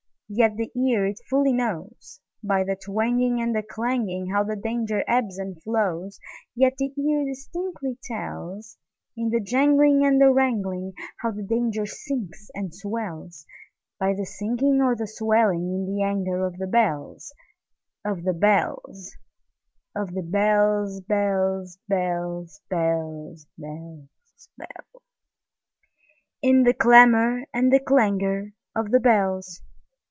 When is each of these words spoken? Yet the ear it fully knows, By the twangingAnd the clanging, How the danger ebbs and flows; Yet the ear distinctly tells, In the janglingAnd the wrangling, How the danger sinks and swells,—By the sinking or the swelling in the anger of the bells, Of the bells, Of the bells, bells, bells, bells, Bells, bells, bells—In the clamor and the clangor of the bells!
Yet 0.33 0.55
the 0.55 0.71
ear 0.79 1.05
it 1.05 1.19
fully 1.29 1.51
knows, 1.51 2.21
By 2.41 2.63
the 2.63 2.77
twangingAnd 2.77 3.51
the 3.53 3.63
clanging, 3.69 4.29
How 4.29 4.45
the 4.45 4.55
danger 4.55 5.03
ebbs 5.05 5.37
and 5.37 5.61
flows; 5.61 6.21
Yet 6.55 6.77
the 6.77 6.93
ear 7.01 7.25
distinctly 7.25 7.97
tells, 8.01 8.77
In 9.17 9.29
the 9.31 9.41
janglingAnd 9.41 10.19
the 10.19 10.31
wrangling, 10.31 10.93
How 11.17 11.31
the 11.31 11.43
danger 11.43 11.85
sinks 11.85 12.49
and 12.55 12.73
swells,—By 12.73 14.13
the 14.13 14.23
sinking 14.25 14.81
or 14.81 14.95
the 14.95 15.05
swelling 15.05 15.73
in 15.73 15.85
the 15.93 16.01
anger 16.01 16.45
of 16.45 16.55
the 16.59 16.65
bells, 16.67 17.33
Of 18.05 18.23
the 18.23 18.31
bells, 18.31 19.13
Of 19.93 20.13
the 20.13 20.23
bells, 20.23 21.01
bells, 21.01 21.77
bells, 21.89 22.61
bells, 22.69 23.47
Bells, 23.49 23.49
bells, 23.57 24.49
bells—In 24.57 26.63
the 26.63 26.73
clamor 26.73 27.45
and 27.53 27.73
the 27.73 27.81
clangor 27.81 28.53
of 28.73 28.91
the 28.91 29.01
bells! 29.01 29.61